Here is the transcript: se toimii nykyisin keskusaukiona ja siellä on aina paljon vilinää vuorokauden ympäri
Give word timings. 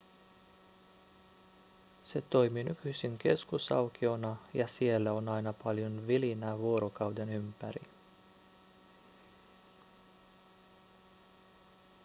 se 2.05 2.21
toimii 2.21 2.63
nykyisin 2.63 3.17
keskusaukiona 3.17 4.35
ja 4.53 4.67
siellä 4.67 5.13
on 5.13 5.29
aina 5.29 5.53
paljon 5.53 6.07
vilinää 6.07 6.57
vuorokauden 6.57 7.29
ympäri 7.29 7.81